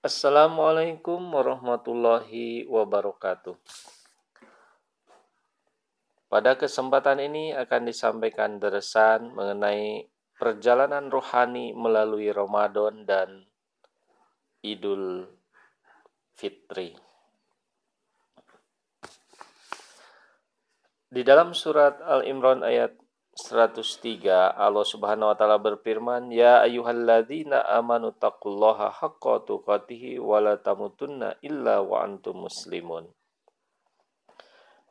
[0.00, 3.52] Assalamualaikum warahmatullahi wabarakatuh.
[6.24, 10.08] Pada kesempatan ini akan disampaikan deresan mengenai
[10.40, 13.44] perjalanan rohani melalui Ramadan dan
[14.64, 15.28] Idul
[16.32, 16.96] Fitri.
[21.12, 22.96] Di dalam surat Al-Imran ayat
[23.40, 31.40] 103 Allah Subhanahu wa taala berfirman ya ayyuhalladzina amanu taqullaha haqqa tuqatih wa la tamutunna
[31.40, 33.08] illa wa antum muslimun.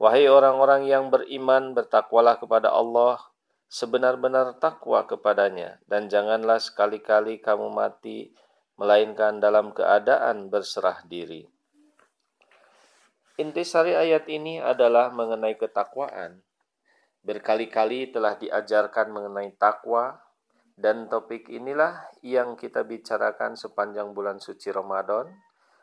[0.01, 3.21] Wahai orang-orang yang beriman bertakwalah kepada Allah
[3.69, 8.33] sebenar-benar takwa kepadanya dan janganlah sekali-kali kamu mati
[8.81, 11.45] melainkan dalam keadaan berserah diri.
[13.37, 16.41] Intisari ayat ini adalah mengenai ketakwaan
[17.19, 20.23] Berkali-kali telah diajarkan mengenai takwa
[20.79, 25.27] dan topik inilah yang kita bicarakan sepanjang bulan suci Ramadan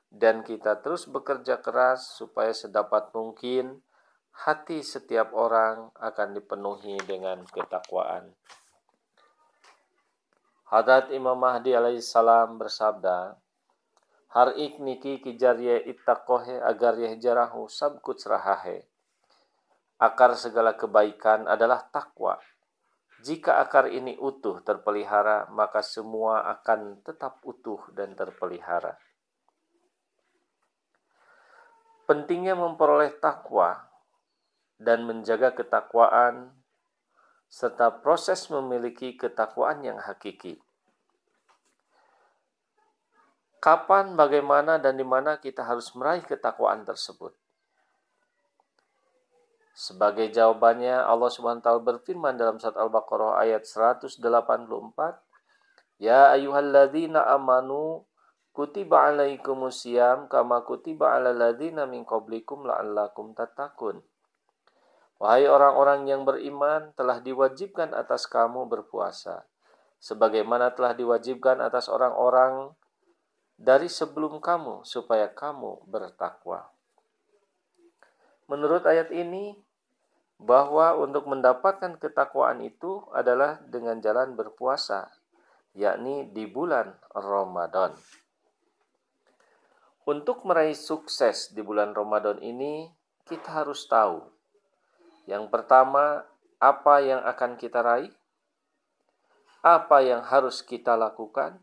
[0.08, 3.84] dan kita terus bekerja keras supaya sedapat mungkin
[4.32, 8.32] hati setiap orang akan dipenuhi dengan ketakwaan.
[10.72, 13.36] Hadrat Imam Mahdi alaihissalam bersabda,
[14.32, 18.88] Har ik niki kijar ye ittakohe agar ye jarahu sabkut serahahe
[19.96, 22.36] Akar segala kebaikan adalah takwa.
[23.24, 29.00] Jika akar ini utuh terpelihara, maka semua akan tetap utuh dan terpelihara.
[32.04, 33.88] Pentingnya memperoleh takwa
[34.76, 36.52] dan menjaga ketakwaan
[37.48, 40.60] serta proses memiliki ketakwaan yang hakiki.
[43.64, 47.45] Kapan, bagaimana, dan di mana kita harus meraih ketakwaan tersebut?
[49.76, 51.28] Sebagai jawabannya Allah
[51.60, 54.24] taala berfirman dalam surat Al-Baqarah ayat 184,
[56.00, 58.08] Ya ayyuhalladzina amanu
[58.56, 64.00] kutiba alaikumusiyam kama kutiba alal ladzina min qablikum la'allakum tattaqun.
[65.20, 69.44] Wahai orang-orang yang beriman, telah diwajibkan atas kamu berpuasa
[70.06, 72.72] sebagaimana telah diwajibkan atas orang-orang
[73.56, 76.68] dari sebelum kamu supaya kamu bertakwa.
[78.46, 79.58] Menurut ayat ini,
[80.36, 85.08] bahwa untuk mendapatkan ketakwaan itu adalah dengan jalan berpuasa,
[85.72, 87.96] yakni di bulan Ramadan.
[90.06, 92.92] Untuk meraih sukses di bulan Ramadan ini,
[93.26, 94.22] kita harus tahu
[95.26, 96.22] yang pertama,
[96.62, 98.14] apa yang akan kita raih,
[99.58, 101.58] apa yang harus kita lakukan,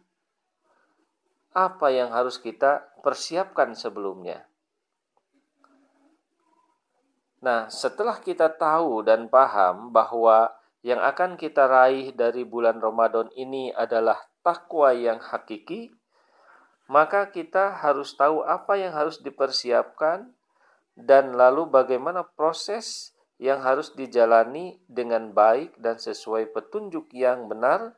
[1.56, 4.44] apa yang harus kita persiapkan sebelumnya
[7.44, 13.68] Nah, setelah kita tahu dan paham bahwa yang akan kita raih dari bulan Ramadan ini
[13.76, 14.16] adalah
[14.48, 15.92] takwa yang hakiki,
[16.88, 20.32] maka kita harus tahu apa yang harus dipersiapkan
[20.96, 23.12] dan lalu bagaimana proses
[23.44, 27.92] yang harus dijalani dengan baik dan sesuai petunjuk yang benar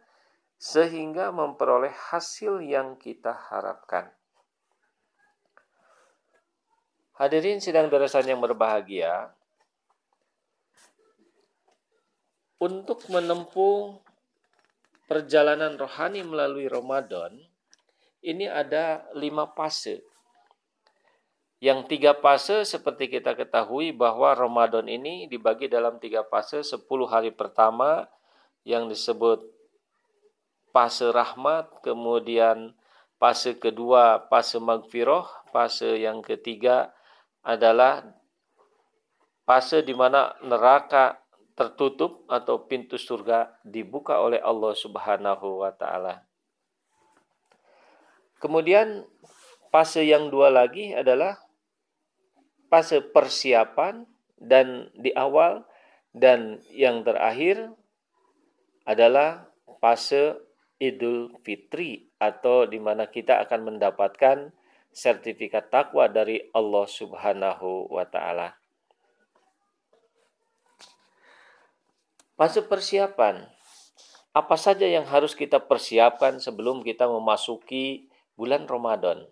[0.57, 4.09] sehingga memperoleh hasil yang kita harapkan.
[7.16, 9.34] Hadirin sidang darasan yang berbahagia,
[12.65, 14.01] untuk menempuh
[15.05, 17.37] perjalanan rohani melalui Ramadan,
[18.25, 20.01] ini ada lima fase.
[21.61, 27.29] Yang tiga fase seperti kita ketahui bahwa Ramadan ini dibagi dalam tiga fase, sepuluh hari
[27.29, 28.09] pertama
[28.65, 29.45] yang disebut
[30.73, 32.73] fase rahmat, kemudian
[33.21, 36.91] fase kedua fase magfiroh, fase yang ketiga
[37.45, 38.01] adalah
[39.45, 41.25] fase di mana neraka
[41.55, 46.27] tertutup atau pintu surga dibuka oleh Allah Subhanahu wa taala.
[48.43, 49.07] Kemudian
[49.71, 51.39] fase yang dua lagi adalah
[52.67, 54.03] fase persiapan
[54.35, 55.63] dan di awal
[56.11, 57.71] dan yang terakhir
[58.83, 59.47] adalah
[59.79, 60.35] fase
[60.75, 64.51] Idul Fitri atau di mana kita akan mendapatkan
[64.91, 68.59] sertifikat takwa dari Allah Subhanahu wa taala.
[72.35, 73.47] Fase persiapan.
[74.35, 79.23] Apa saja yang harus kita persiapkan sebelum kita memasuki bulan Ramadan?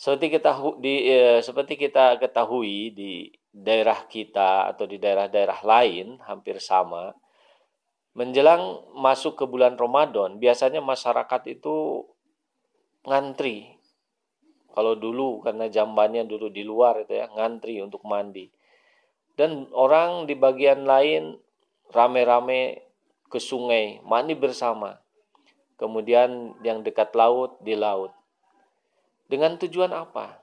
[0.00, 6.60] Seperti kita di eh, seperti kita ketahui di daerah kita atau di daerah-daerah lain hampir
[6.64, 7.12] sama
[8.16, 12.04] menjelang masuk ke bulan Ramadan biasanya masyarakat itu
[13.04, 13.76] ngantri
[14.76, 18.52] kalau dulu karena jambannya dulu di luar itu ya, ngantri untuk mandi.
[19.32, 21.36] Dan orang di bagian lain
[21.90, 22.86] rame-rame
[23.26, 25.02] ke sungai, mandi bersama.
[25.76, 28.14] Kemudian yang dekat laut di laut.
[29.28, 30.40] Dengan tujuan apa?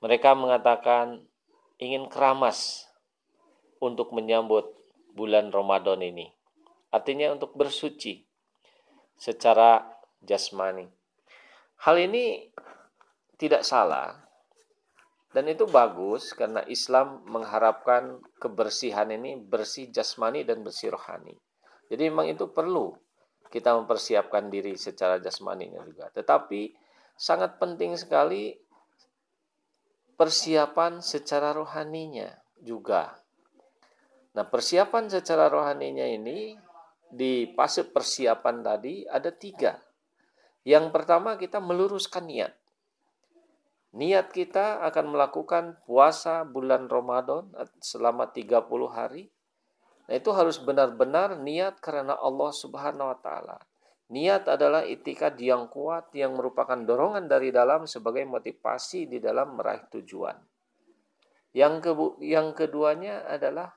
[0.00, 1.20] Mereka mengatakan
[1.76, 2.88] ingin keramas
[3.82, 4.72] untuk menyambut
[5.12, 6.32] bulan Ramadan ini.
[6.88, 8.24] Artinya untuk bersuci
[9.20, 9.84] secara
[10.24, 10.88] jasmani.
[11.84, 12.48] Hal ini
[13.36, 14.29] tidak salah
[15.30, 21.38] dan itu bagus karena Islam mengharapkan kebersihan ini bersih jasmani dan bersih rohani.
[21.86, 22.90] Jadi memang itu perlu
[23.50, 26.10] kita mempersiapkan diri secara jasmaninya juga.
[26.10, 26.74] Tetapi
[27.14, 28.54] sangat penting sekali
[30.18, 33.14] persiapan secara rohaninya juga.
[34.36, 36.54] Nah, persiapan secara rohaninya ini
[37.10, 39.74] di fase persiapan tadi ada tiga.
[40.62, 42.54] Yang pertama kita meluruskan niat.
[43.90, 47.50] Niat kita akan melakukan puasa bulan Ramadan
[47.82, 49.34] selama 30 hari.
[50.06, 53.58] Nah, itu harus benar-benar niat karena Allah Subhanahu wa taala.
[54.10, 59.86] Niat adalah itikad yang kuat yang merupakan dorongan dari dalam sebagai motivasi di dalam meraih
[59.90, 60.34] tujuan.
[61.50, 61.90] Yang, ke,
[62.26, 63.74] yang keduanya adalah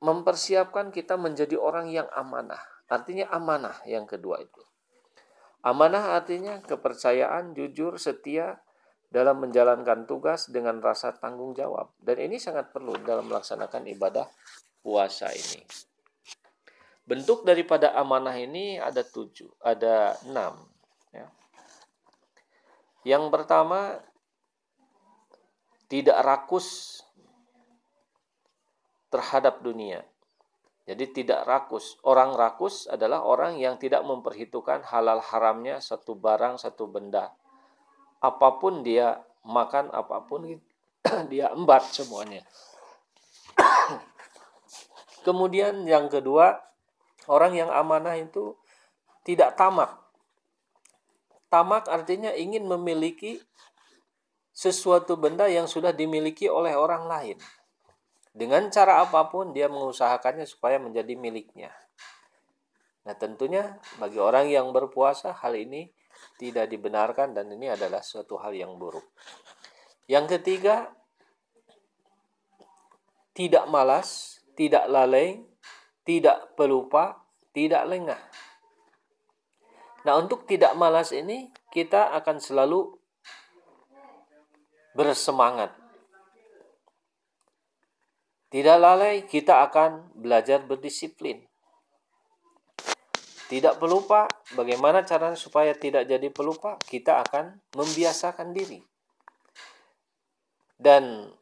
[0.00, 2.60] mempersiapkan kita menjadi orang yang amanah.
[2.88, 4.71] Artinya amanah yang kedua itu.
[5.62, 8.58] Amanah artinya kepercayaan, jujur, setia
[9.12, 11.94] dalam menjalankan tugas dengan rasa tanggung jawab.
[12.02, 14.26] Dan ini sangat perlu dalam melaksanakan ibadah
[14.82, 15.62] puasa ini.
[17.06, 20.66] Bentuk daripada amanah ini ada tujuh, ada enam.
[21.14, 21.26] Ya.
[23.06, 24.02] Yang pertama,
[25.86, 26.98] tidak rakus
[29.12, 30.02] terhadap dunia.
[30.82, 31.98] Jadi tidak rakus.
[32.02, 37.30] Orang rakus adalah orang yang tidak memperhitungkan halal haramnya satu barang, satu benda.
[38.18, 40.46] Apa pun dia makan, apa pun
[41.32, 42.42] dia embat semuanya.
[45.26, 46.72] Kemudian yang kedua,
[47.30, 48.58] Orang yang amanah itu
[49.22, 49.94] tidak tamak.
[51.46, 53.38] Tamak artinya ingin memiliki
[54.50, 57.38] sesuatu benda yang sudah dimiliki oleh orang lain.
[58.32, 61.68] Dengan cara apa pun dia mengusahakannya supaya menjadi miliknya.
[63.04, 65.92] Nah, tentunya bagi orang yang berpuasa hal ini
[66.40, 69.04] tidak dibenarkan dan ini adalah suatu hal yang buruk.
[70.08, 70.96] Yang ketiga,
[73.36, 75.44] tidak malas, tidak lalai,
[76.06, 77.20] tidak pelupa,
[77.52, 78.20] tidak lengah.
[80.02, 82.96] Nah, untuk tidak malas ini kita akan selalu
[84.92, 85.81] bersemangat.
[88.52, 91.40] Tidak lalai, kita akan belajar berdisiplin.
[93.48, 96.76] Tidak pelupa, bagaimana caranya supaya tidak jadi pelupa?
[96.76, 98.80] Kita akan membiasakan diri.
[100.76, 101.32] Dan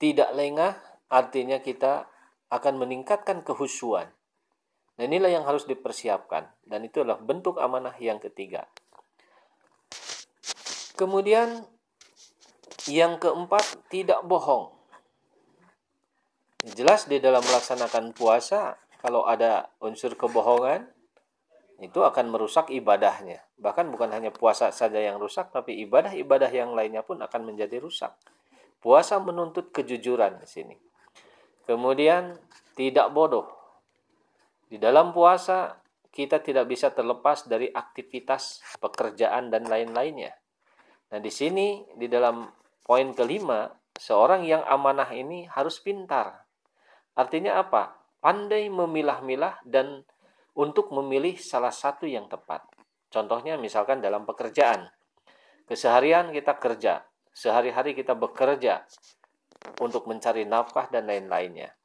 [0.00, 0.80] tidak lengah
[1.12, 2.08] artinya kita
[2.48, 4.08] akan meningkatkan kehusuan.
[4.96, 8.64] Nah inilah yang harus dipersiapkan dan itu adalah bentuk amanah yang ketiga.
[10.96, 11.64] Kemudian
[12.88, 14.79] yang keempat tidak bohong.
[16.60, 20.84] Jelas di dalam melaksanakan puasa kalau ada unsur kebohongan
[21.80, 23.40] itu akan merusak ibadahnya.
[23.56, 28.12] Bahkan bukan hanya puasa saja yang rusak tapi ibadah-ibadah yang lainnya pun akan menjadi rusak.
[28.76, 30.76] Puasa menuntut kejujuran di sini.
[31.64, 32.36] Kemudian
[32.76, 33.48] tidak bodoh.
[34.68, 35.80] Di dalam puasa
[36.12, 40.36] kita tidak bisa terlepas dari aktivitas pekerjaan dan lain-lainnya.
[41.10, 42.44] Nah, di sini di dalam
[42.84, 46.49] poin kelima, seorang yang amanah ini harus pintar.
[47.20, 48.00] Artinya apa?
[48.24, 50.08] Pandai memilah-milah dan
[50.56, 52.64] untuk memilih salah satu yang tepat.
[53.12, 54.88] Contohnya misalkan dalam pekerjaan.
[55.68, 57.04] Keseharian kita kerja,
[57.36, 58.88] sehari-hari kita bekerja
[59.84, 61.76] untuk mencari nafkah dan lain-lainnya.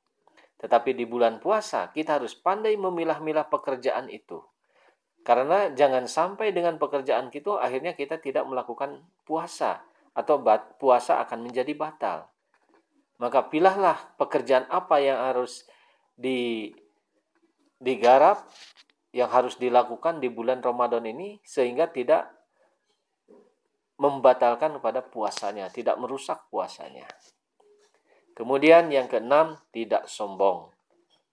[0.55, 4.39] Tetapi di bulan puasa kita harus pandai memilah-milah pekerjaan itu.
[5.25, 9.83] Karena jangan sampai dengan pekerjaan kita akhirnya kita tidak melakukan puasa
[10.15, 10.39] atau
[10.79, 12.31] puasa akan menjadi batal.
[13.15, 15.63] Maka pilahlah pekerjaan apa yang harus
[16.15, 16.71] di
[17.79, 18.43] digarap
[19.15, 22.27] yang harus dilakukan di bulan Ramadan ini sehingga tidak
[23.95, 27.07] membatalkan pada puasanya, tidak merusak puasanya.
[28.35, 30.67] Kemudian yang keenam, tidak sombong.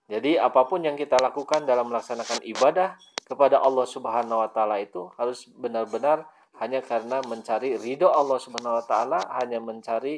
[0.07, 2.95] Jadi apa pun yang kita lakukan dalam melaksanakan ibadah
[3.27, 6.23] kepada Allah Subhanahu wa taala itu harus benar-benar
[6.63, 10.15] hanya karena mencari ridho Allah Subhanahu wa taala, hanya mencari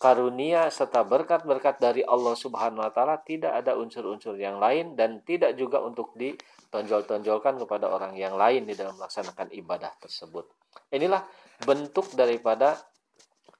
[0.00, 5.60] karunia serta berkat-berkat dari Allah Subhanahu wa taala, tidak ada unsur-unsur yang lain dan tidak
[5.60, 10.48] juga untuk ditonjol-tonjolkan kepada orang yang lain di dalam melaksanakan ibadah tersebut.
[10.88, 11.20] Inilah
[11.68, 12.80] bentuk daripada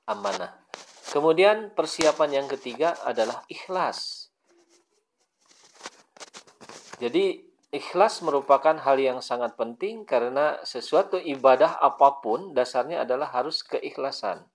[0.09, 0.65] amanah.
[1.13, 4.33] Kemudian persiapan yang ketiga adalah ikhlas.
[6.99, 13.63] Jadi ikhlas merupakan hal yang sangat penting karena sesuatu ibadah apa pun dasarnya adalah harus
[13.63, 14.50] keikhlasan.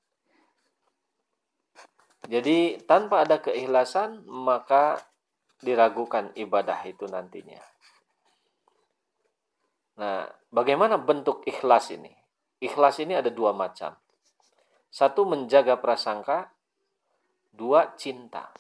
[2.26, 4.98] Jadi tanpa ada keikhlasan maka
[5.62, 7.62] diragukan ibadah itu nantinya.
[9.96, 12.12] Nah, bagaimana bentuk ikhlas ini?
[12.60, 13.96] Ikhlas ini ada dua macam.
[14.92, 16.52] Satu menjaga prasangka,
[17.52, 18.52] dua cinta.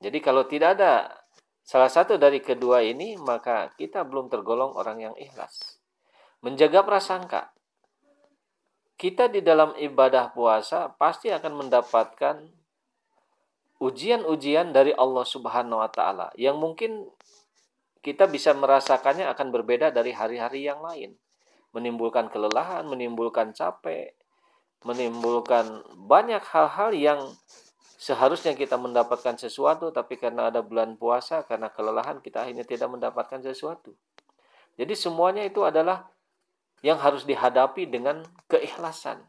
[0.00, 1.24] Jadi kalau tidak ada
[1.64, 5.80] salah satu dari kedua ini, maka kita belum tergolong orang yang ikhlas.
[6.44, 7.52] Menjaga prasangka.
[8.94, 12.63] Kita di dalam ibadah puasa pasti akan mendapatkan
[13.84, 17.04] ujian-ujian dari Allah Subhanahu wa taala yang mungkin
[18.00, 21.16] kita bisa merasakannya akan berbeda dari hari-hari yang lain.
[21.76, 24.16] Menimbulkan kelelahan, menimbulkan capek,
[24.84, 27.20] menimbulkan banyak hal-hal yang
[27.96, 33.40] seharusnya kita mendapatkan sesuatu tapi karena ada bulan puasa, karena kelelahan kita akhirnya tidak mendapatkan
[33.40, 33.96] sesuatu.
[34.76, 36.08] Jadi semuanya itu adalah
[36.84, 39.24] yang harus dihadapi dengan keikhlasan.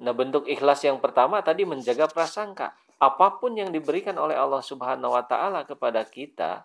[0.00, 2.72] Nah, bentuk ikhlas yang pertama tadi menjaga prasangka.
[3.02, 6.64] Apa pun yang diberikan oleh Allah Subhanahu wa taala kepada kita,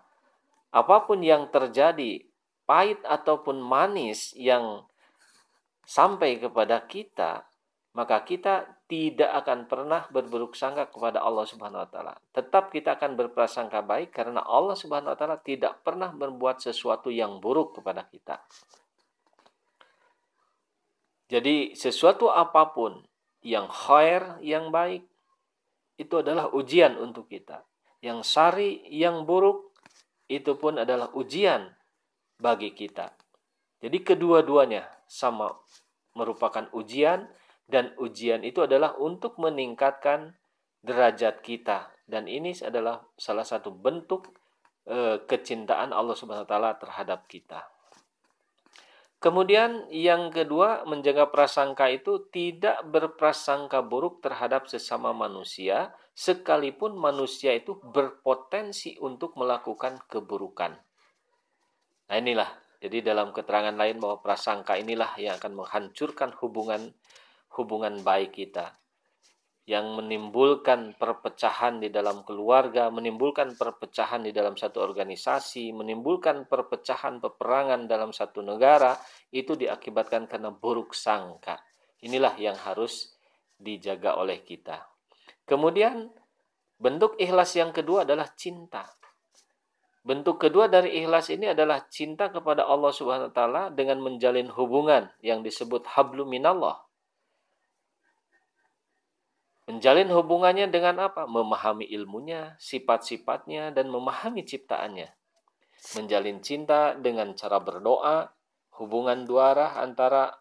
[0.71, 2.23] apa pun yang terjadi,
[2.63, 4.85] pahit ataupun manis yang
[5.87, 7.47] sampai kepada kita,
[7.97, 12.13] maka kita tidak akan pernah berburuk sangka kepada Allah Subhanahu wa taala.
[12.29, 17.41] Tetap kita akan berprasangka baik karena Allah Subhanahu wa taala tidak pernah membuat sesuatu yang
[17.41, 18.37] buruk kepada kita.
[21.27, 23.03] Jadi sesuatu apa pun
[23.47, 25.07] yang khair, yang baik
[25.95, 27.63] itu adalah ujian untuk kita.
[28.03, 29.71] Yang sari, yang buruk
[30.27, 31.71] itu pun adalah ujian
[32.37, 33.15] bagi kita.
[33.79, 35.55] Jadi kedua-duanya sama
[36.11, 37.31] merupakan ujian
[37.69, 40.35] dan ujian itu adalah untuk meningkatkan
[40.83, 44.31] derajat kita dan ini adalah salah satu bentuk
[44.87, 47.67] e, kecintaan Allah Subhanahu wa taala terhadap kita.
[49.17, 57.81] Kemudian yang kedua menjaga prasangka itu tidak berprasangka buruk terhadap sesama manusia sekalipun manusia itu
[57.81, 60.77] berpotensi untuk melakukan keburukan.
[62.07, 66.93] Nah inilah jadi dalam keterangan lain bahwa prasangka inilah yang akan menghancurkan hubungan
[67.57, 68.77] hubungan baik kita
[69.67, 77.83] yang menimbulkan perpecahan di dalam keluarga, menimbulkan perpecahan di dalam satu organisasi, menimbulkan perpecahan peperangan
[77.83, 78.95] dalam satu negara,
[79.27, 81.59] itu diakibatkan karena buruk sangka.
[81.99, 83.11] Inilah yang harus
[83.59, 84.87] dijaga oleh kita.
[85.43, 86.15] Kemudian
[86.79, 88.87] bentuk ikhlas yang kedua adalah cinta.
[89.99, 95.11] Bentuk kedua dari ikhlas ini adalah cinta kepada Allah Subhanahu wa taala dengan menjalin hubungan
[95.19, 96.86] yang disebut hablu minallah
[99.67, 101.27] Menjalin hubungannya dengan apa?
[101.27, 105.11] Memahami ilmunya, sifat-sifatnya, dan memahami ciptaannya.
[105.99, 108.31] Menjalin cinta dengan cara berdoa,
[108.79, 110.39] hubungan dua arah antara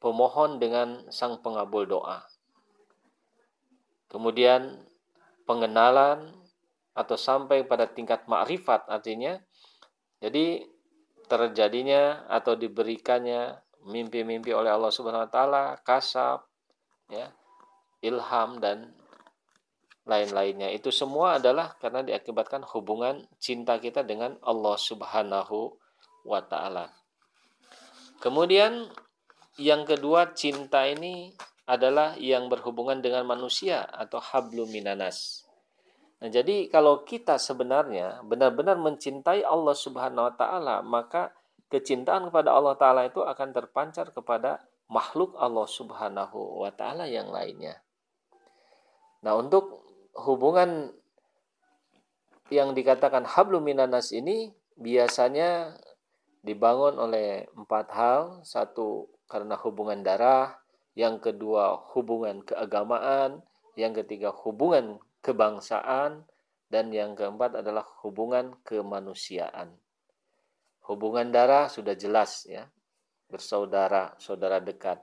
[0.00, 2.24] pemohon dengan sang pengabul doa.
[4.08, 4.88] Kemudian
[5.44, 6.32] pengenalan
[6.96, 9.36] atau sampai pada tingkat makrifat artinya
[10.16, 10.64] jadi
[11.28, 16.48] terjadinya atau diberikannya mimpi-mimpi oleh Allah Subhanahu wa taala, kasab
[17.12, 17.28] ya
[18.06, 18.94] ilham dan
[20.06, 25.74] lain-lainnya itu semua adalah karena diakibatkan hubungan cinta kita dengan Allah Subhanahu
[26.22, 26.94] wa taala.
[28.22, 28.86] Kemudian
[29.58, 31.34] yang kedua cinta ini
[31.66, 35.42] adalah yang berhubungan dengan manusia atau hablu minanas.
[36.22, 41.34] Nah, jadi kalau kita sebenarnya benar-benar mencintai Allah Subhanahu wa taala, maka
[41.66, 47.82] kecintaan kepada Allah taala itu akan terpancar kepada makhluk Allah Subhanahu wa taala yang lainnya.
[49.26, 49.82] Nah, untuk
[50.22, 50.94] hubungan
[52.46, 55.74] yang dikatakan hablu minanas ini biasanya
[56.46, 58.20] dibangun oleh empat hal.
[58.46, 60.54] Satu, karena hubungan darah.
[60.94, 63.42] Yang kedua, hubungan keagamaan.
[63.74, 66.22] Yang ketiga, hubungan kebangsaan.
[66.70, 69.74] Dan yang keempat adalah hubungan kemanusiaan.
[70.86, 72.70] Hubungan darah sudah jelas ya.
[73.26, 75.02] Bersaudara, saudara dekat.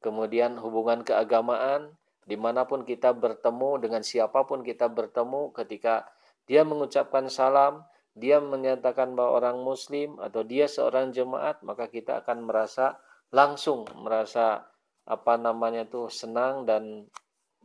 [0.00, 1.99] Kemudian hubungan keagamaan
[2.30, 6.06] di mana pun kita bertemu dengan siapa pun kita bertemu ketika
[6.46, 7.82] dia mengucapkan salam
[8.14, 13.02] dia menyatakan bahwa orang muslim atau dia seorang jemaat maka kita akan merasa
[13.34, 14.70] langsung merasa
[15.06, 17.10] apa namanya tuh senang dan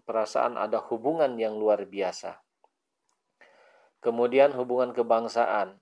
[0.06, 2.42] perasaan ada hubungan yang luar biasa.
[4.00, 5.82] Kemudian hubungan kebangsaan.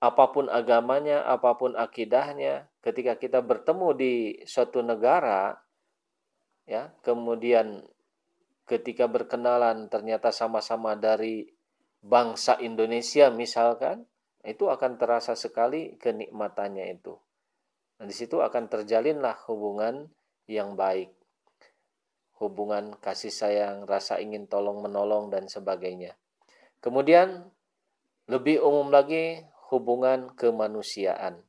[0.00, 4.12] Apa pun agamanya apa pun akidahnya ketika kita bertemu di
[4.48, 5.60] suatu negara
[6.70, 7.82] ya kemudian
[8.70, 11.50] ketika berkenalan ternyata sama-sama dari
[11.98, 14.06] bangsa Indonesia misalkan
[14.46, 17.18] itu akan terasa sekali kenikmatannya itu.
[18.00, 20.08] Dan di situ akan terjalinlah hubungan
[20.48, 21.12] yang baik.
[22.40, 26.16] Hubungan kasih sayang, rasa ingin tolong menolong dan sebagainya.
[26.80, 27.52] Kemudian
[28.32, 31.44] lebih umum lagi hubungan kemanusiaan.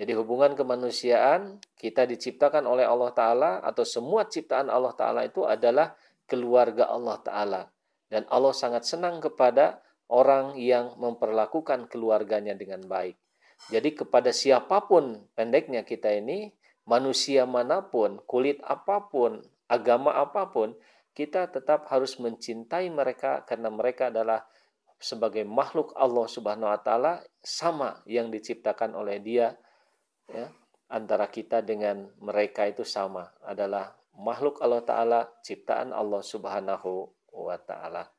[0.00, 5.92] Jadi hubungan kemanusiaan kita diciptakan oleh Allah Ta'ala atau semua ciptaan Allah Ta'ala itu adalah
[6.24, 7.62] keluarga Allah Ta'ala.
[8.08, 13.20] Dan Allah sangat senang kepada orang yang memperlakukan keluarganya dengan baik.
[13.68, 16.48] Jadi kepada siapa pun pendeknya kita ini,
[16.88, 20.72] manusia mana pun, kulit apa pun, agama apa pun,
[21.12, 24.48] kita tetap harus mencintai mereka karena mereka adalah
[24.96, 29.52] sebagai makhluk Allah Subhanahu wa taala sama yang diciptakan oleh Dia
[30.30, 30.48] ya
[30.90, 38.10] antara kita dengan mereka itu sama adalah makhluk Allah taala ciptaan Allah Subhanahu wa taala.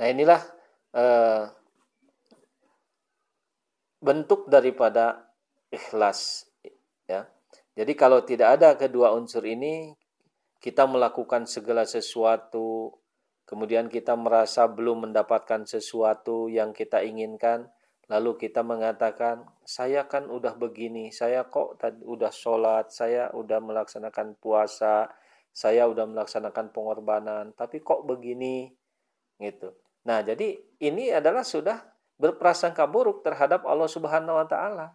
[0.00, 0.40] Nah, inilah
[0.96, 1.44] eh,
[4.02, 5.30] bentuk daripada
[5.68, 6.48] ikhlas
[7.06, 7.28] ya.
[7.72, 9.92] Jadi kalau tidak ada kedua unsur ini
[10.60, 12.98] kita melakukan segala sesuatu
[13.46, 17.68] kemudian kita merasa belum mendapatkan sesuatu yang kita inginkan
[18.12, 24.36] lalu kita mengatakan saya kan udah begini saya kok tadi udah sholat saya udah melaksanakan
[24.36, 25.08] puasa
[25.48, 28.68] saya udah melaksanakan pengorbanan tapi kok begini
[29.40, 31.78] gitu Nah, jadi ini adalah sudah
[32.18, 34.86] berprasangka buruk terhadap Allah Subhanahu wa taala.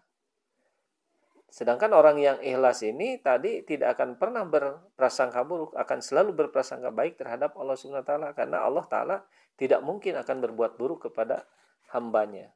[1.47, 7.15] Sedangkan orang yang ikhlas ini tadi tidak akan pernah berprasangka buruk, akan selalu berprasangka baik
[7.15, 9.17] terhadap Allah Subhanahu wa taala karena Allah taala
[9.55, 11.47] tidak mungkin akan berbuat buruk kepada
[11.95, 12.51] hambanya.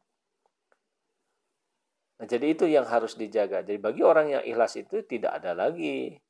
[2.21, 3.65] Nah, jadi itu yang harus dijaga.
[3.65, 6.21] Jadi bagi orang yang ikhlas itu tidak ada lagi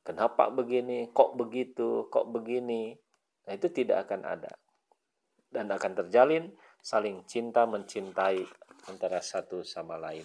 [0.00, 2.96] kenapa begini, kok begitu, kok begini.
[3.44, 4.48] Nah, itu tidak akan ada
[5.52, 6.48] dan akan terjalin
[6.80, 8.40] saling cinta mencintai
[8.88, 10.24] antara satu sama lain.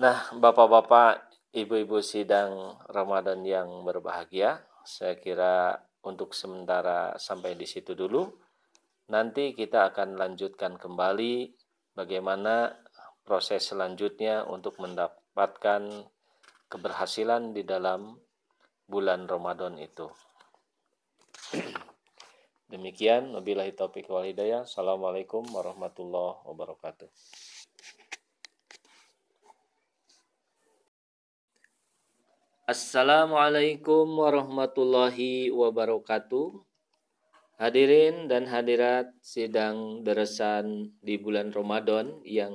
[0.00, 8.22] Nah, Bapak-bapak, Ibu-ibu sidang Ramadan yang berbahagia, saya kira untuk sementara sampai di situ dulu.
[9.10, 11.50] Nanti kita akan lanjutkan kembali
[11.98, 12.70] bagaimana
[13.24, 16.06] proses selanjutnya untuk mendapatkan
[16.70, 18.18] keberhasilan di dalam
[18.86, 20.10] bulan Ramadan itu.
[22.70, 24.62] Demikian, wabillahi taufiq wal hidayah.
[24.62, 27.10] Assalamualaikum warahmatullahi wabarakatuh.
[32.70, 36.62] Assalamualaikum warahmatullahi wabarakatuh.
[37.58, 42.54] Hadirin dan hadirat sidang deresan di bulan Ramadan yang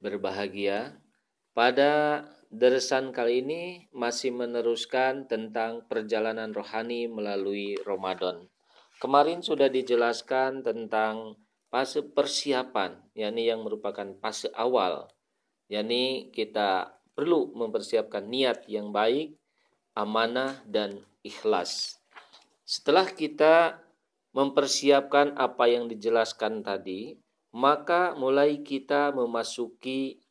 [0.00, 0.98] berbahagia.
[1.52, 3.62] Pada deresan kali ini
[3.94, 8.50] masih meneruskan tentang perjalanan rohani melalui Ramadan.
[8.98, 11.38] Kemarin sudah dijelaskan tentang
[11.70, 15.08] fase persiapan, yakni yang merupakan fase awal,
[15.70, 19.38] yakni kita perlu mempersiapkan niat yang baik,
[19.94, 22.02] amanah dan ikhlas.
[22.66, 23.80] Setelah kita
[24.34, 27.18] mempersiapkan apa yang dijelaskan tadi,
[27.50, 30.22] maka mulai kita memasuki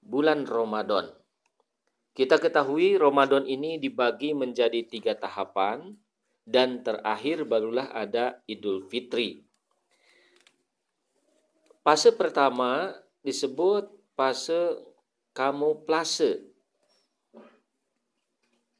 [0.00, 1.12] bulan Ramadan.
[2.14, 5.98] Kita ketahui Ramadan ini dibagi menjadi tiga tahapan,
[6.44, 9.40] dan terakhir barulah ada Idul Fitri.
[11.80, 12.92] Fase pertama
[13.24, 14.80] disebut fase
[15.32, 16.48] kamuflase.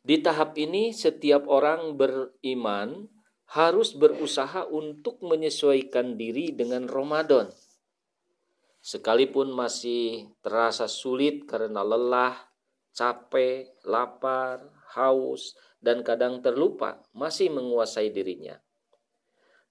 [0.05, 3.09] Di tahap ini setiap orang beriman
[3.49, 7.49] harus berusaha untuk menyesuaikan diri dengan Ramadan.
[8.85, 12.37] Sekalipun masih terasa sulit karena lelah,
[12.93, 14.61] capek, lapar,
[14.93, 18.61] haus, dan kadang terlupa masih menguasai dirinya.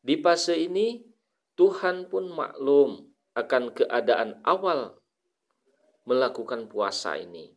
[0.02, 1.06] Di fase ini,
[1.54, 3.06] Tuhan pun maklum
[3.38, 4.98] akan keadaan awal
[6.10, 7.54] melakukan puasa ini.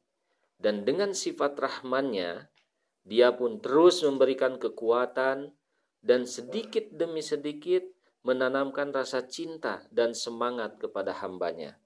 [0.60, 2.52] Dan dengan sifat rahmannya,
[3.00, 5.56] dia pun terus memberikan kekuatan
[6.04, 7.95] dan sedikit demi sedikit
[8.26, 11.78] menanamkan rasa cinta dan semangat kepada hambanya.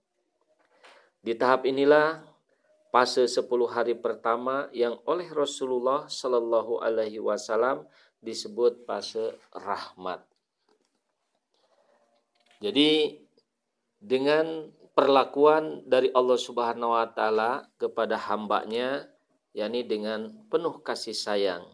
[1.21, 2.25] Di tahap inilah
[2.89, 7.85] fase 10 hari pertama yang oleh Rasulullah Shallallahu alaihi wasallam
[8.25, 10.25] disebut fase rahmat.
[12.65, 13.21] Jadi
[14.01, 19.09] dengan perlakuan dari Allah Subhanahu wa taala kepada hambanya
[19.53, 21.65] yakni dengan penuh kasih sayang.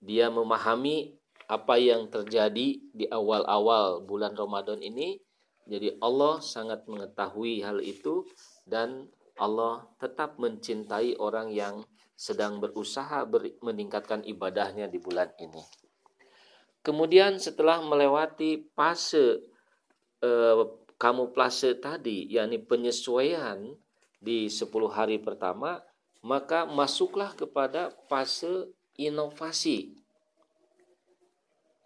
[0.00, 1.16] Dia memahami
[1.52, 5.20] apa yang terjadi di awal-awal bulan Ramadan ini.
[5.68, 8.24] Jadi Allah sangat mengetahui hal itu
[8.64, 11.84] dan Allah tetap mencintai orang yang
[12.16, 15.60] sedang berusaha ber meningkatkan ibadahnya di bulan ini.
[16.82, 19.44] Kemudian setelah melewati fase
[20.24, 20.62] eh,
[20.98, 23.70] kamuflase tadi, yakni penyesuaian
[24.18, 25.78] di 10 hari pertama,
[26.22, 30.01] maka masuklah kepada fase inovasi.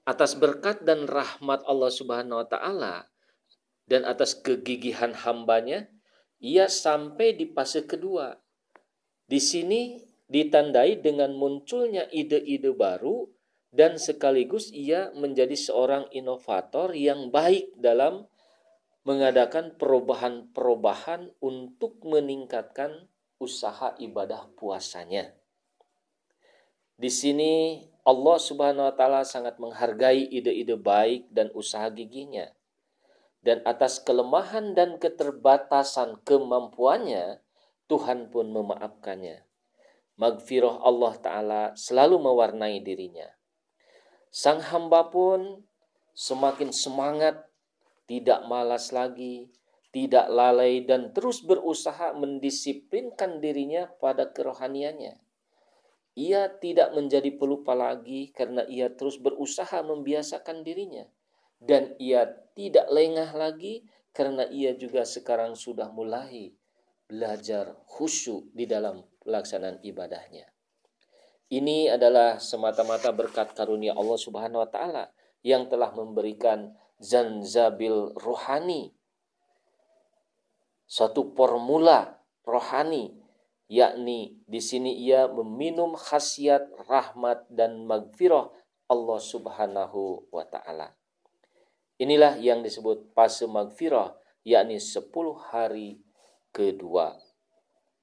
[0.06, 2.94] Atas berkat dan rahmat Allah Subhanahu wa taala
[3.90, 5.90] dan atas kegigihan hambanya,
[6.38, 8.38] ia sampai di fase kedua.
[9.26, 9.98] Di sini
[10.30, 13.26] ditandai dengan munculnya ide-ide baru
[13.74, 18.30] dan sekaligus ia menjadi seorang inovator yang baik dalam
[19.06, 23.06] mengadakan perubahan-perubahan untuk meningkatkan
[23.38, 25.30] usaha ibadah puasanya.
[26.96, 32.54] Di sini Allah Subhanahu wa taala sangat menghargai ide-ide baik dan usaha giginya.
[33.42, 37.42] Dan atas kelemahan dan keterbatasan kemampuannya,
[37.90, 39.42] Tuhan pun memaafkannya.
[40.16, 43.28] Magfirah Allah Ta'ala selalu mewarnai dirinya.
[44.32, 45.62] Sang hamba pun
[46.16, 47.46] semakin semangat,
[48.08, 49.50] tidak malas lagi,
[49.90, 55.25] tidak lalai dan terus berusaha mendisiplinkan dirinya pada kerohaniannya.
[56.16, 61.04] Ia tidak menjadi pelupa lagi karena ia terus berusaha membiasakan dirinya.
[61.60, 62.24] Dan ia
[62.56, 63.84] tidak lengah lagi
[64.16, 66.56] karena ia juga sekarang sudah mulai
[67.04, 70.48] belajar khusyuk di dalam pelaksanaan ibadahnya.
[71.46, 75.04] Ini adalah semata-mata berkat karunia Allah Subhanahu wa taala
[75.46, 78.96] yang telah memberikan zanzabil rohani.
[80.88, 83.14] Satu formula rohani
[83.66, 88.50] yakni di sini ia meminum khasiat rahmat dan magfirah
[88.86, 90.94] Allah Subhanahu wa taala.
[91.98, 94.14] Inilah yang disebut fase magfirah
[94.46, 95.10] yakni 10
[95.50, 95.98] hari
[96.54, 97.18] kedua.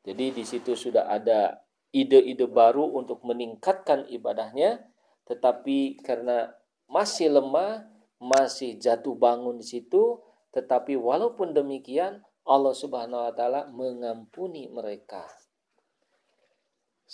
[0.03, 1.63] Jadi di situ sudah ada
[1.95, 4.83] ide-ide baru untuk meningkatkan ibadahnya,
[5.23, 6.51] tetapi karena
[6.91, 7.87] masih lemah,
[8.19, 10.19] masih jatuh bangun di situ,
[10.51, 15.23] tetapi walaupun demikian Allah Subhanahu wa taala mengampuni mereka.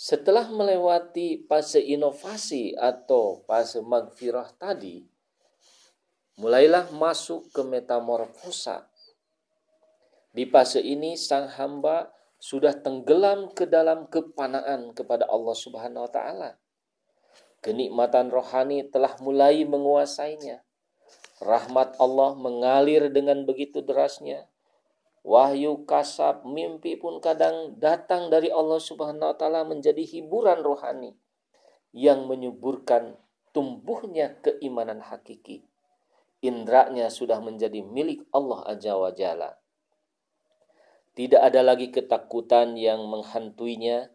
[0.00, 5.04] Setelah melewati fase inovasi atau fase magfirah tadi,
[6.40, 8.88] mulailah masuk ke metamorfosa.
[10.32, 12.08] Di fase ini sang hamba
[12.40, 16.50] sudah tenggelam ke dalam kepanaan kepada Allah Subhanahu wa taala.
[17.60, 20.64] Kenikmatan rohani telah mulai menguasainya.
[21.44, 24.48] Rahmat Allah mengalir dengan begitu derasnya.
[25.20, 31.12] Wahyu kasab mimpi pun kadang datang dari Allah Subhanahu wa taala menjadi hiburan rohani
[31.92, 33.20] yang menyuburkan
[33.52, 35.66] tumbuhnya keimanan hakiki.
[36.40, 39.60] Indranya sudah menjadi milik Allah Azza wa Jalla.
[41.12, 44.08] Tidak ada lagi ketakutan yang menghantuinya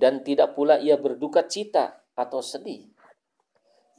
[0.00, 2.88] dan tidak pula ia berduka cita atau sedih.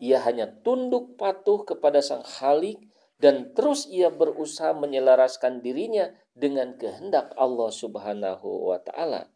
[0.01, 2.79] Ia hanya tunduk patuh kepada Sang Khalik
[3.19, 6.09] dan terus ia berusaha menyelaraskan dirinya
[6.39, 9.27] dengan kehendak Allah Subhanahu wa taala.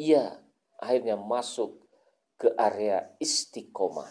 [0.00, 0.40] Ia
[0.80, 1.84] akhirnya masuk
[2.40, 4.08] ke area istiqomah.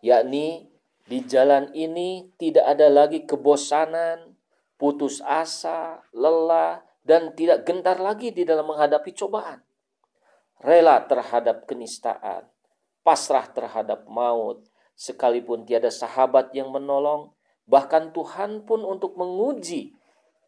[0.00, 0.72] Yakni
[1.06, 4.34] di jalan ini tidak ada lagi kebosanan,
[4.80, 9.60] putus asa, lelah, dan tidak gentar lagi di dalam menghadapi cobaan.
[10.62, 12.46] Rela terhadap kenistaan,
[13.02, 14.62] pasrah terhadap maut,
[14.94, 17.34] sekalipun tiada sahabat yang menolong,
[17.66, 19.98] bahkan Tuhan pun untuk menguji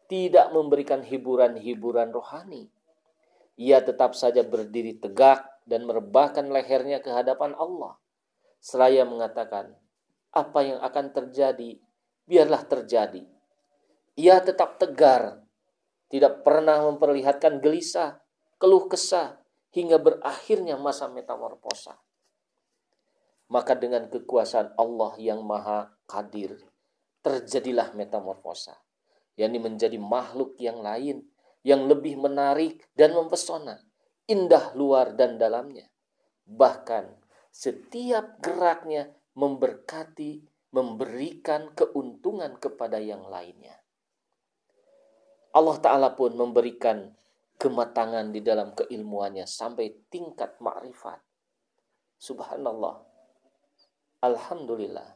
[0.05, 2.69] tidak memberikan hiburan-hiburan rohani.
[3.55, 7.97] Ia tetap saja berdiri tegak dan merebahkan lehernya ke hadapan Allah.
[8.59, 9.73] Seraya mengatakan,
[10.35, 11.79] apa yang akan terjadi,
[12.27, 13.23] biarlah terjadi
[14.15, 15.43] ia tetap tegar,
[16.07, 18.23] tidak pernah memperlihatkan gelisah,
[18.55, 19.43] keluh kesah,
[19.75, 21.99] hingga berakhirnya masa metamorfosa.
[23.51, 26.63] Maka dengan kekuasaan Allah yang maha kadir,
[27.19, 28.79] terjadilah metamorfosa,
[29.35, 31.27] yakni menjadi makhluk yang lain,
[31.61, 33.83] yang lebih menarik dan mempesona,
[34.27, 35.87] indah luar dan dalamnya.
[36.45, 37.21] Bahkan
[37.51, 40.43] setiap geraknya memberkati,
[40.75, 43.79] memberikan keuntungan kepada yang lainnya.
[45.55, 47.15] Allah Ta'ala pun memberikan
[47.55, 51.23] kematangan di dalam keilmuannya sampai tingkat ma'rifat.
[52.19, 52.99] Subhanallah.
[54.19, 55.15] Alhamdulillah.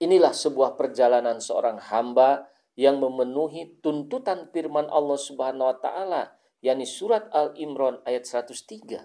[0.00, 6.22] Inilah sebuah perjalanan seorang hamba yang memenuhi tuntutan firman Allah Subhanahu wa taala
[6.60, 9.00] yakni surat Al-Imran ayat 103.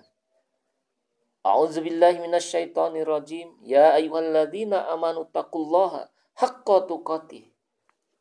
[1.41, 3.63] A'udzubillahi minasyaitonirrajim.
[3.63, 7.47] Ya ayyuhalladzina amanu taqullaha haqqa tuqatih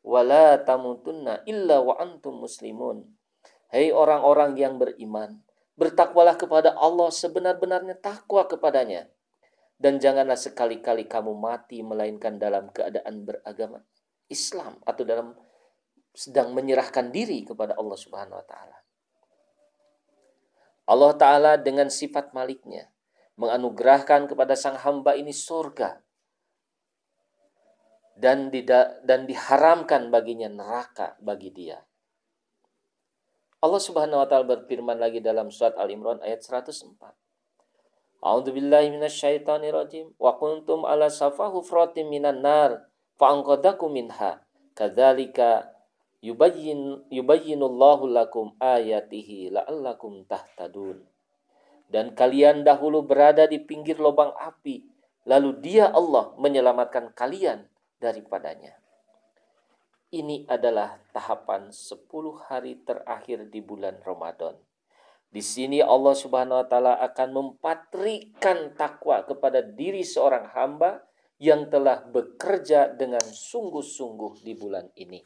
[0.01, 3.05] wala tamutunna illa wa antum muslimun.
[3.71, 5.43] Hei orang-orang yang beriman,
[5.79, 9.07] bertakwalah kepada Allah sebenar-benarnya takwa kepadanya.
[9.81, 13.81] Dan janganlah sekali-kali kamu mati melainkan dalam keadaan beragama
[14.31, 15.35] Islam atau dalam
[16.15, 18.77] sedang menyerahkan diri kepada Allah Subhanahu wa taala.
[20.87, 22.91] Allah taala dengan sifat maliknya
[23.39, 26.03] menganugerahkan kepada sang hamba ini surga
[28.19, 28.51] dan
[29.07, 31.79] dan diharamkan baginya neraka bagi dia.
[33.61, 36.91] Allah Subhanahu wa taala berfirman lagi dalam surat Al-Imran ayat 104.
[38.21, 44.43] A'udzu billahi minasyaitonir rajim wa kuntum ala safa hufratin minan nar fa anqadakum minha
[44.77, 45.71] kadzalika
[46.21, 51.03] yubayyin yubayyinullahu lakum ayatihi la'allakum tahtadun.
[51.91, 54.87] Dan kalian dahulu berada di pinggir lubang api,
[55.27, 57.67] lalu Dia Allah menyelamatkan kalian
[57.99, 58.79] daripadanya.
[60.11, 62.07] Ini adalah tahapan 10
[62.47, 64.59] hari terakhir di bulan Ramadan.
[65.31, 71.07] Di sini Allah Subhanahu wa taala akan mempatrikan takwa kepada diri seorang hamba
[71.41, 75.25] yang telah bekerja dengan sungguh-sungguh di bulan ini.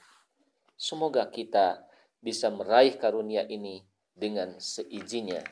[0.80, 1.84] Semoga kita
[2.23, 3.84] bisa meraih karunia ini
[4.15, 5.43] dengan seizinnya.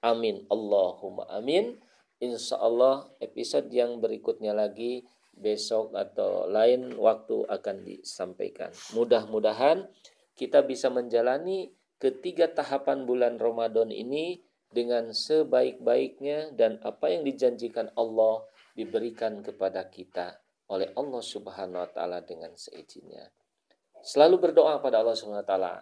[0.00, 0.48] Amin.
[0.48, 1.76] Allahumma amin.
[2.24, 5.04] Insya Allah episode yang berikutnya lagi
[5.36, 8.72] besok atau lain waktu akan disampaikan.
[8.96, 9.86] Mudah-mudahan
[10.34, 14.40] kita bisa menjalani ketiga tahapan bulan Ramadan ini
[14.72, 18.44] dengan sebaik-baiknya dan apa yang dijanjikan Allah
[18.78, 20.38] diberikan kepada kita
[20.70, 23.26] oleh Allah Subhanahu wa taala dengan seizinnya.
[23.98, 25.74] Selalu berdoa pada Allah Subhanahu wa taala.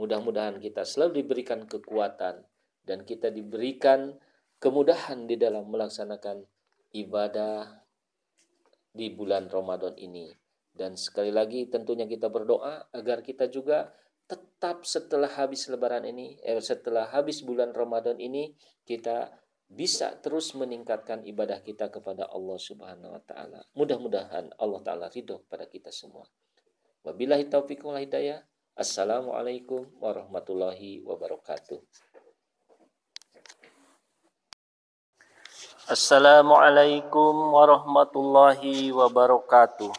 [0.00, 2.40] Mudah-mudahan kita selalu diberikan kekuatan
[2.86, 4.16] dan kita diberikan
[4.56, 6.46] kemudahan di dalam melaksanakan
[6.96, 7.84] ibadah
[8.94, 10.32] di bulan Ramadan ini.
[10.72, 13.90] Dan sekali lagi tentunya kita berdoa agar kita juga
[14.30, 18.54] tetap setelah habis lebaran ini, eh, setelah habis bulan Ramadan ini
[18.86, 19.34] kita
[19.68, 23.60] bisa terus meningkatkan ibadah kita kepada Allah Subhanahu wa taala.
[23.76, 26.24] Mudah-mudahan Allah taala ridho pada kita semua.
[27.04, 28.40] Wabillahi taufiq wal hidayah.
[28.72, 31.84] Assalamualaikum warahmatullahi wabarakatuh.
[35.88, 39.92] Assalamualaikum warahmatullahi wabarakatuh.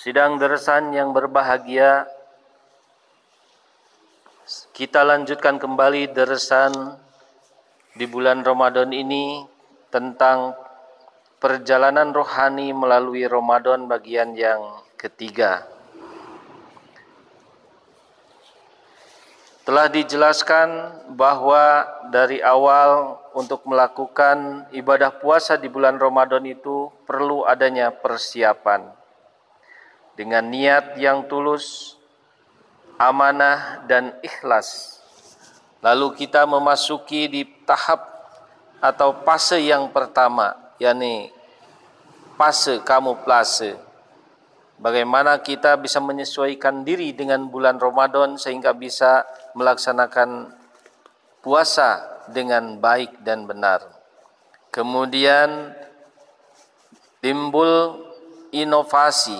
[0.00, 2.10] Sidang deresan yang berbahagia,
[4.74, 6.72] kita lanjutkan kembali deresan
[7.92, 9.44] di bulan Ramadan ini
[9.92, 10.56] tentang
[11.36, 15.68] perjalanan rohani melalui Ramadan bagian yang ketiga.
[19.62, 20.68] Telah dijelaskan
[21.14, 28.90] bahwa dari awal untuk melakukan ibadah puasa di bulan Ramadan itu perlu adanya persiapan.
[30.18, 31.94] Dengan niat yang tulus,
[32.98, 35.01] amanah dan ikhlas.
[35.82, 38.06] Lalu kita memasuki di tahap
[38.78, 41.34] atau fase yang pertama, yakni
[42.38, 43.78] fase kamuflase
[44.82, 49.22] bagaimana kita bisa menyesuaikan diri dengan bulan Ramadan sehingga bisa
[49.54, 50.50] melaksanakan
[51.38, 52.02] puasa
[52.34, 53.86] dengan baik dan benar.
[54.74, 55.70] Kemudian
[57.22, 58.02] timbul
[58.50, 59.38] inovasi,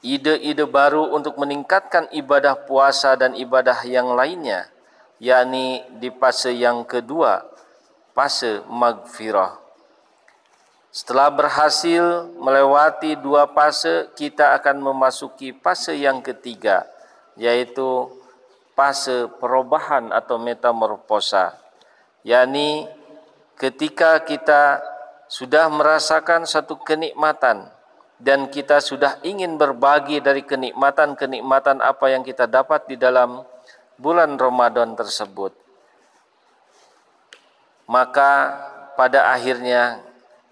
[0.00, 4.69] ide-ide baru untuk meningkatkan ibadah puasa dan ibadah yang lainnya,
[5.20, 7.44] yakni di fase yang kedua,
[8.16, 9.60] fase magfirah.
[10.90, 16.82] Setelah berhasil melewati dua fase, kita akan memasuki fase yang ketiga,
[17.38, 18.10] yaitu
[18.74, 21.60] fase perubahan atau metamorfosa.
[22.20, 22.84] yakni
[23.56, 24.80] ketika kita
[25.28, 27.72] sudah merasakan satu kenikmatan
[28.20, 33.40] dan kita sudah ingin berbagi dari kenikmatan-kenikmatan apa yang kita dapat di dalam
[34.00, 35.52] bulan Ramadan tersebut.
[37.84, 38.32] Maka
[38.96, 40.00] pada akhirnya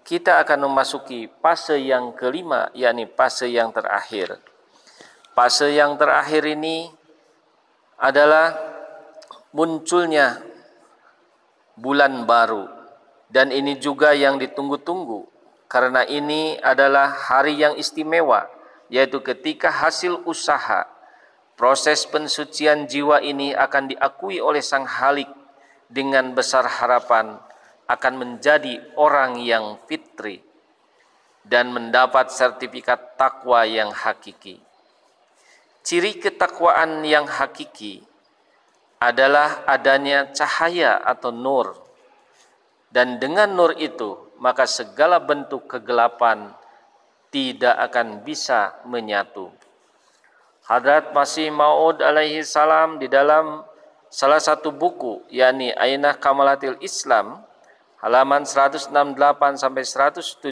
[0.05, 4.37] kita akan memasuki fase yang kelima, yakni fase yang terakhir.
[5.33, 6.93] Fase yang terakhir ini
[7.97, 8.53] adalah
[9.49, 10.45] munculnya
[11.73, 12.69] bulan baru,
[13.33, 15.25] dan ini juga yang ditunggu-tunggu
[15.69, 18.49] karena ini adalah hari yang istimewa,
[18.89, 20.98] yaitu ketika hasil usaha
[21.59, 25.27] proses pensucian jiwa ini akan diakui oleh Sang Halik
[25.91, 27.35] dengan besar harapan
[27.83, 30.39] akan menjadi orang yang fitri
[31.43, 34.63] dan mendapat sertifikat takwa yang hakiki.
[35.83, 38.07] Ciri ketakwaan yang hakiki
[39.03, 41.75] adalah adanya cahaya atau nur.
[42.87, 46.55] Dan dengan nur itu, maka segala bentuk kegelapan
[47.35, 49.58] tidak akan bisa menyatu.
[50.69, 53.65] Hadrat Masih Maud alaihi salam di dalam
[54.05, 57.41] salah satu buku yakni Ainah Kamalatil Islam
[58.05, 58.93] halaman 168
[59.57, 60.45] sampai 177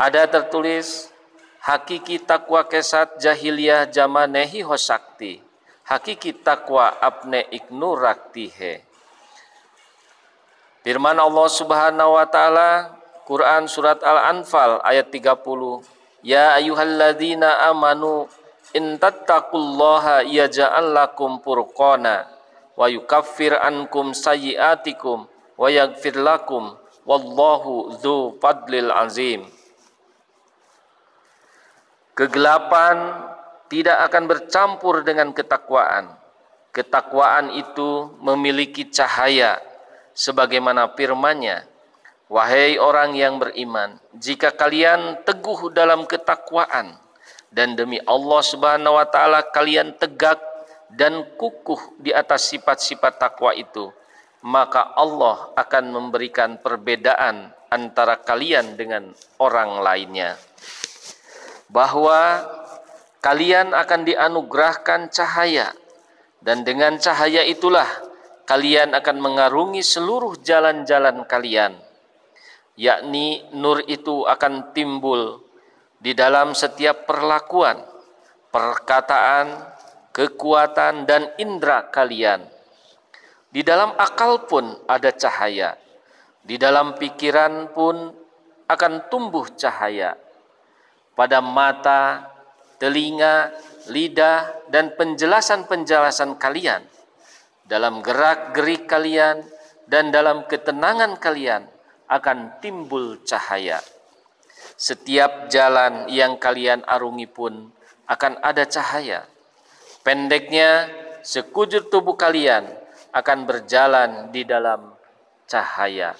[0.00, 1.12] ada tertulis
[1.60, 5.44] hakiki takwa kesat jahiliyah jamanehi hosakti.
[5.84, 8.80] Hakiki takwa apne iknu raktihe
[10.80, 12.96] Firman Allah Subhanahu wa taala
[13.28, 15.84] Quran surat Al-Anfal ayat 30
[16.24, 18.24] Ya ayyuhalladzina amanu
[18.72, 22.32] in tattaqullaha yaj'al lakum furqana
[22.80, 26.72] wa yukaffir ankum sayyi'atikum wa yaghfir lakum
[27.04, 29.44] wallahu dzu fadlil azim
[32.14, 33.26] Kegelapan
[33.66, 36.14] tidak akan bercampur dengan ketakwaan.
[36.70, 39.58] Ketakwaan itu memiliki cahaya
[40.14, 41.66] sebagaimana firman-Nya,
[42.32, 46.96] "Wahai orang yang beriman, jika kalian teguh dalam ketakwaan
[47.52, 50.40] dan demi Allah Subhanahu wa taala kalian tegak
[50.88, 53.92] dan kukuh di atas sifat-sifat takwa itu,
[54.40, 60.40] maka Allah akan memberikan perbedaan antara kalian dengan orang lainnya."
[61.74, 62.46] bahwa
[63.18, 65.72] kalian akan dianugerahkan cahaya
[66.44, 67.88] dan dengan cahaya itulah
[68.44, 71.74] kalian akan mengarungi seluruh jalan-jalan kalian
[72.74, 75.42] yakni nur itu akan timbul
[76.02, 77.80] di dalam setiap perlakuan
[78.54, 79.74] perkataan
[80.14, 82.46] kekuatan dan indera kalian.
[83.50, 85.74] Di dalam akal pun ada cahaya.
[86.42, 88.14] Di dalam pikiran pun
[88.70, 90.14] akan tumbuh cahaya.
[91.14, 92.30] Pada mata,
[92.78, 93.54] telinga,
[93.90, 96.82] lidah, dan penjelasan-penjelasan kalian,
[97.66, 99.46] dalam gerak-gerik kalian,
[99.86, 101.70] dan dalam ketenangan kalian
[102.14, 103.82] akan timbul cahaya.
[104.78, 107.74] Setiap jalan yang kalian arungi pun
[108.06, 109.26] akan ada cahaya.
[110.06, 110.86] Pendeknya,
[111.26, 112.70] sekujur tubuh kalian
[113.10, 114.94] akan berjalan di dalam
[115.50, 116.14] cahaya.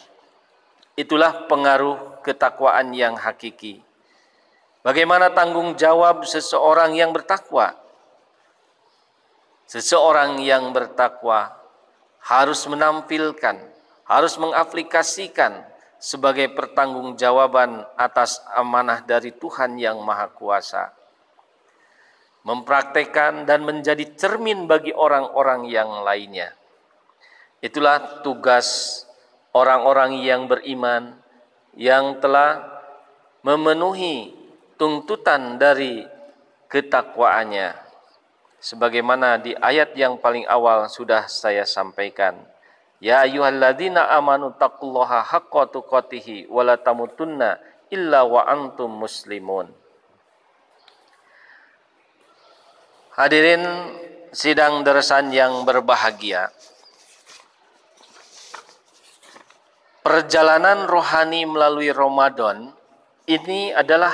[0.99, 3.85] Itulah pengaruh ketakwaan yang hakiki
[4.85, 7.73] Bagaimana tanggung jawab seseorang yang bertakwa?
[9.65, 11.57] Seseorang yang bertakwa
[12.21, 13.65] harus menampilkan,
[14.05, 15.65] harus mengaplikasikan
[16.05, 20.93] sebagai pertanggungjawaban atas amanah dari Tuhan yang Maha Kuasa.
[22.45, 26.53] Mempraktekkan dan menjadi cermin bagi orang-orang yang lainnya.
[27.65, 29.01] Itulah tugas
[29.57, 31.17] orang-orang yang beriman
[31.73, 32.61] yang telah
[33.41, 34.37] memenuhi
[34.77, 36.05] tuntutan dari
[36.69, 37.81] ketakwaannya
[38.61, 42.54] sebagaimana di ayat yang paling awal sudah saya sampaikan
[43.03, 47.59] ya ayyuhalladzina amanu taqullaha haqqa tuqatih wa la tamutunna
[47.91, 49.71] illa wa antum muslimun
[53.15, 53.63] Hadirin
[54.35, 56.51] sidang dersan yang berbahagia
[60.03, 62.75] Perjalanan rohani melalui Ramadan
[63.25, 64.13] ini adalah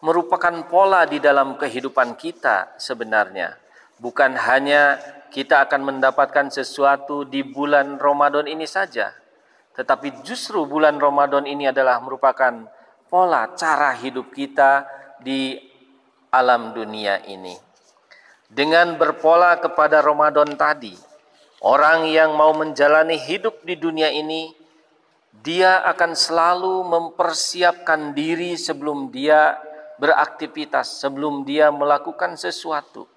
[0.00, 3.52] merupakan pola di dalam kehidupan kita sebenarnya.
[4.00, 4.96] Bukan hanya
[5.34, 9.10] kita akan mendapatkan sesuatu di bulan Ramadan ini saja,
[9.74, 12.70] tetapi justru bulan Ramadan ini adalah merupakan
[13.10, 14.86] pola cara hidup kita
[15.18, 15.58] di
[16.30, 17.58] alam dunia ini.
[18.46, 20.94] Dengan berpola kepada Ramadan tadi,
[21.66, 24.54] orang yang mau menjalani hidup di dunia ini,
[25.34, 29.58] dia akan selalu mempersiapkan diri sebelum dia
[29.98, 33.13] beraktivitas sebelum dia melakukan sesuatu.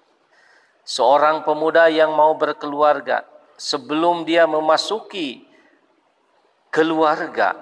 [0.88, 3.20] Seorang pemuda yang mau berkeluarga
[3.60, 5.44] sebelum dia memasuki
[6.72, 7.52] keluarga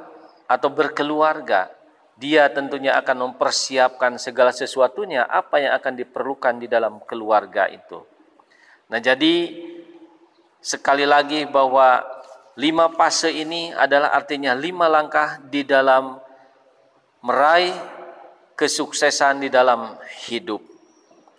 [0.46, 1.66] atau berkeluarga,
[2.14, 7.98] dia tentunya akan mempersiapkan segala sesuatunya apa yang akan diperlukan di dalam keluarga itu.
[8.94, 9.58] Nah, jadi
[10.62, 12.06] sekali lagi bahwa
[12.54, 16.14] lima fase ini adalah artinya lima langkah di dalam
[17.26, 17.74] meraih
[18.54, 19.98] kesuksesan di dalam
[20.30, 20.62] hidup.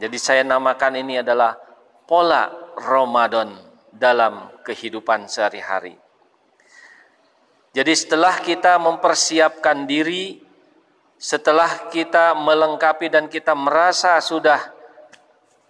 [0.03, 1.66] Jadi saya namakan ini adalah
[2.07, 3.53] pola Ramadan
[3.91, 5.99] dalam kehidupan sehari-hari.
[7.75, 10.41] Jadi setelah kita mempersiapkan diri,
[11.19, 14.57] setelah kita melengkapi dan kita merasa sudah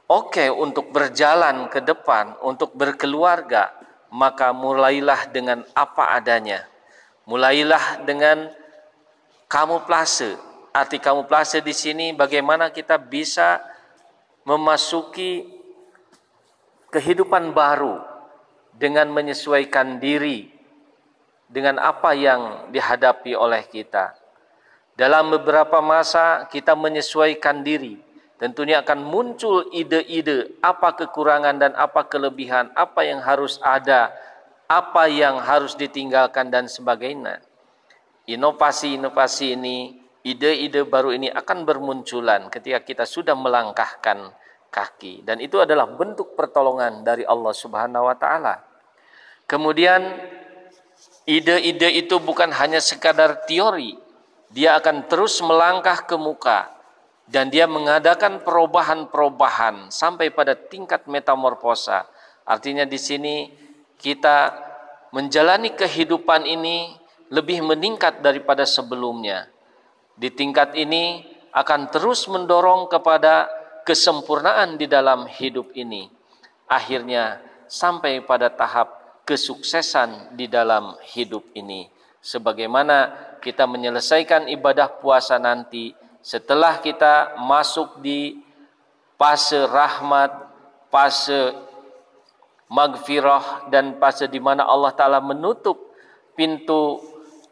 [0.07, 3.75] oke okay untuk berjalan ke depan, untuk berkeluarga,
[4.13, 6.63] maka mulailah dengan apa adanya.
[7.27, 8.47] Mulailah dengan
[9.51, 13.57] kamu plase Arti kamuflase di sini bagaimana kita bisa
[14.45, 15.56] memasuki
[16.91, 17.99] kehidupan baru
[18.77, 20.53] dengan menyesuaikan diri
[21.47, 24.13] dengan apa yang dihadapi oleh kita.
[24.97, 28.01] Dalam beberapa masa kita menyesuaikan diri,
[28.41, 34.11] tentunya akan muncul ide-ide apa kekurangan dan apa kelebihan, apa yang harus ada,
[34.67, 37.39] apa yang harus ditinggalkan dan sebagainya.
[38.27, 44.35] Inovasi-inovasi ini ide-ide baru ini akan bermunculan ketika kita sudah melangkahkan
[44.69, 48.61] kaki dan itu adalah bentuk pertolongan dari Allah Subhanahu wa taala.
[49.47, 50.03] Kemudian
[51.23, 53.95] ide-ide itu bukan hanya sekadar teori,
[54.51, 56.71] dia akan terus melangkah ke muka
[57.27, 62.07] dan dia mengadakan perubahan-perubahan sampai pada tingkat metamorfosa.
[62.47, 63.51] Artinya di sini
[63.99, 64.55] kita
[65.11, 66.95] menjalani kehidupan ini
[67.27, 69.51] lebih meningkat daripada sebelumnya.
[70.15, 73.49] Di tingkat ini akan terus mendorong kepada
[73.87, 76.11] kesempurnaan di dalam hidup ini.
[76.67, 77.39] Akhirnya
[77.71, 81.87] sampai pada tahap kesuksesan di dalam hidup ini.
[82.19, 88.43] Sebagaimana kita menyelesaikan ibadah puasa nanti setelah kita masuk di
[89.15, 90.35] fase rahmat,
[90.91, 91.55] fase
[92.67, 95.95] magfirah dan fase di mana Allah taala menutup
[96.35, 96.99] pintu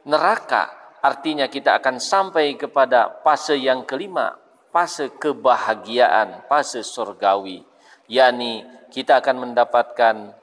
[0.03, 4.36] neraka artinya kita akan sampai kepada fase yang kelima
[4.76, 7.63] fase kebahagiaan fase surgawi
[8.11, 10.36] yakni kita akan mendapatkan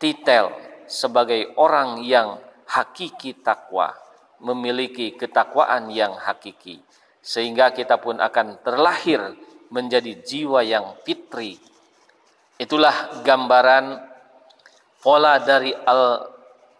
[0.00, 0.48] titel
[0.88, 3.92] sebagai orang yang hakiki takwa
[4.40, 6.80] memiliki ketakwaan yang hakiki
[7.20, 9.36] sehingga kita pun akan terlahir
[9.70, 11.56] menjadi jiwa yang fitri.
[12.60, 14.00] Itulah gambaran
[15.00, 16.28] pola dari al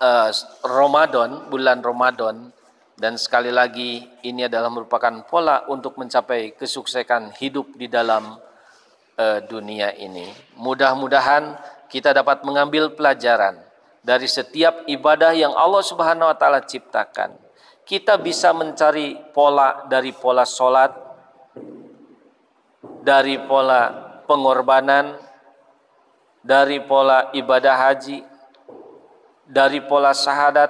[0.01, 0.31] uh,
[0.64, 2.53] Ramadan, bulan Ramadan
[3.01, 8.36] dan sekali lagi ini adalah merupakan pola untuk mencapai kesuksesan hidup di dalam
[9.16, 10.28] uh, dunia ini.
[10.61, 11.57] Mudah-mudahan
[11.88, 13.57] kita dapat mengambil pelajaran
[14.05, 17.40] dari setiap ibadah yang Allah Subhanahu wa taala ciptakan.
[17.88, 20.92] Kita bisa mencari pola dari pola solat,
[23.01, 25.16] dari pola pengorbanan,
[26.44, 28.20] dari pola ibadah haji,
[29.48, 30.68] dari pola syahadat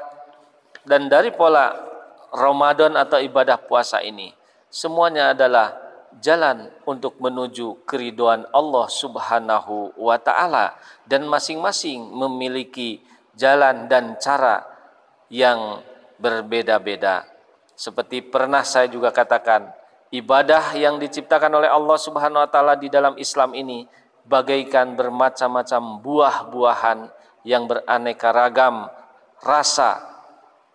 [0.87, 1.89] dan dari pola
[2.31, 4.31] Ramadan atau ibadah puasa ini
[4.70, 5.74] semuanya adalah
[6.18, 10.74] jalan untuk menuju keriduan Allah Subhanahu wa taala
[11.07, 12.99] dan masing-masing memiliki
[13.39, 14.66] jalan dan cara
[15.31, 15.78] yang
[16.18, 17.26] berbeda-beda.
[17.78, 19.70] Seperti pernah saya juga katakan,
[20.11, 23.87] ibadah yang diciptakan oleh Allah Subhanahu wa taala di dalam Islam ini
[24.26, 26.99] bagaikan bermacam-macam buah-buahan
[27.47, 28.91] yang beraneka ragam
[29.41, 30.05] rasa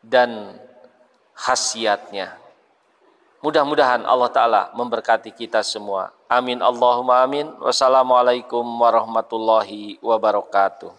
[0.02, 0.58] dan
[1.36, 2.40] khasiatnya.
[3.46, 6.10] Mudah-mudahan Allah Ta'ala memberkati kita semua.
[6.26, 7.46] Amin Allahumma amin.
[7.62, 10.90] Wassalamualaikum warahmatullahi wabarakatuh.